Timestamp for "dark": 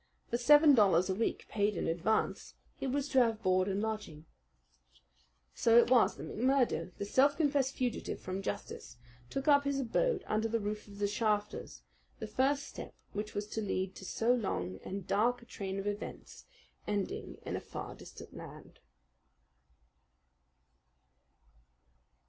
15.05-15.43